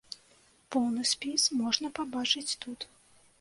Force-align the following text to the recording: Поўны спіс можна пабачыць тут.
Поўны 0.75 1.03
спіс 1.11 1.45
можна 1.59 1.93
пабачыць 2.01 2.57
тут. 2.65 2.89